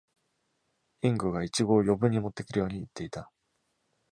[1.03, 3.31] Ying がイチゴを余分に持ってくるように言っていた。